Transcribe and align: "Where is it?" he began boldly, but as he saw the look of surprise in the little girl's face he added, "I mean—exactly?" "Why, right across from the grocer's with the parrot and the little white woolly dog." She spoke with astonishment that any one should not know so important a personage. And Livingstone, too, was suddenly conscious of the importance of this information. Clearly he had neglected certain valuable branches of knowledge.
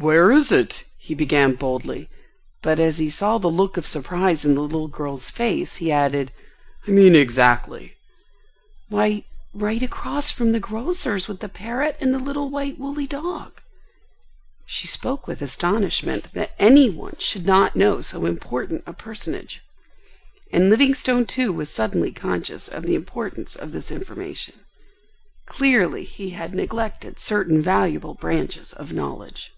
"Where 0.00 0.30
is 0.30 0.52
it?" 0.52 0.84
he 0.96 1.16
began 1.16 1.56
boldly, 1.56 2.08
but 2.62 2.78
as 2.78 2.98
he 2.98 3.10
saw 3.10 3.38
the 3.38 3.48
look 3.50 3.76
of 3.76 3.84
surprise 3.84 4.44
in 4.44 4.54
the 4.54 4.60
little 4.60 4.86
girl's 4.86 5.28
face 5.28 5.78
he 5.78 5.90
added, 5.90 6.30
"I 6.86 6.92
mean—exactly?" 6.92 7.96
"Why, 8.88 9.24
right 9.52 9.82
across 9.82 10.30
from 10.30 10.52
the 10.52 10.60
grocer's 10.60 11.26
with 11.26 11.40
the 11.40 11.48
parrot 11.48 11.96
and 12.00 12.14
the 12.14 12.20
little 12.20 12.48
white 12.48 12.78
woolly 12.78 13.08
dog." 13.08 13.60
She 14.66 14.86
spoke 14.86 15.26
with 15.26 15.42
astonishment 15.42 16.32
that 16.32 16.52
any 16.60 16.88
one 16.88 17.16
should 17.18 17.44
not 17.44 17.74
know 17.74 18.00
so 18.00 18.24
important 18.24 18.84
a 18.86 18.92
personage. 18.92 19.62
And 20.52 20.70
Livingstone, 20.70 21.26
too, 21.26 21.52
was 21.52 21.70
suddenly 21.70 22.12
conscious 22.12 22.68
of 22.68 22.84
the 22.84 22.94
importance 22.94 23.56
of 23.56 23.72
this 23.72 23.90
information. 23.90 24.60
Clearly 25.46 26.04
he 26.04 26.30
had 26.30 26.54
neglected 26.54 27.18
certain 27.18 27.60
valuable 27.60 28.14
branches 28.14 28.72
of 28.72 28.92
knowledge. 28.92 29.52